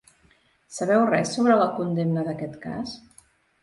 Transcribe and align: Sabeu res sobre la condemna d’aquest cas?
Sabeu 0.77 1.03
res 1.11 1.35
sobre 1.37 1.59
la 1.61 1.69
condemna 1.79 2.29
d’aquest 2.31 2.61
cas? 2.69 3.01